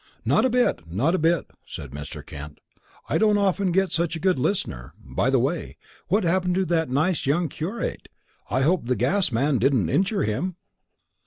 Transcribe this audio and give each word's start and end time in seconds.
"Not 0.25 0.45
a 0.45 0.49
bit, 0.49 0.87
not 0.91 1.13
a 1.13 1.19
bit!" 1.19 1.51
said 1.63 1.91
Mr. 1.91 2.25
Kent. 2.25 2.57
"I 3.07 3.19
don't 3.19 3.37
often 3.37 3.71
get 3.71 3.91
such 3.91 4.15
a 4.15 4.19
good 4.19 4.39
listener. 4.39 4.93
By 4.99 5.29
the 5.29 5.37
way, 5.37 5.77
what 6.07 6.23
happened 6.23 6.55
to 6.55 6.65
that 6.65 6.89
nice 6.89 7.27
young 7.27 7.47
curate? 7.49 8.07
I 8.49 8.61
hope 8.61 8.87
the 8.87 8.95
gas 8.95 9.31
man 9.31 9.59
didn't 9.59 9.89
injure 9.89 10.23
him?" 10.23 10.55